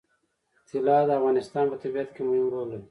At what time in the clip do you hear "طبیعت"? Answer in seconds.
1.83-2.09